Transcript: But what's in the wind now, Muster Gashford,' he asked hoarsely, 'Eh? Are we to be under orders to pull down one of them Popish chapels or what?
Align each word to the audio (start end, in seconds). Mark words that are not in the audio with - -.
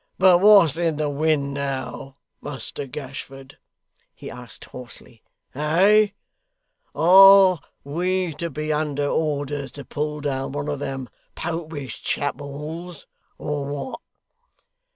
But 0.17 0.39
what's 0.41 0.77
in 0.77 0.95
the 0.97 1.11
wind 1.11 1.53
now, 1.53 2.15
Muster 2.41 2.87
Gashford,' 2.87 3.59
he 4.15 4.31
asked 4.31 4.65
hoarsely, 4.65 5.21
'Eh? 5.53 6.07
Are 6.95 7.59
we 7.83 8.33
to 8.39 8.49
be 8.49 8.73
under 8.73 9.05
orders 9.07 9.69
to 9.73 9.85
pull 9.85 10.21
down 10.21 10.53
one 10.53 10.69
of 10.69 10.79
them 10.79 11.07
Popish 11.35 12.01
chapels 12.01 13.05
or 13.37 13.65
what? 13.67 13.99